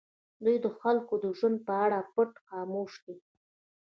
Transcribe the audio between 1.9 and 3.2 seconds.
پټ خاموش دي.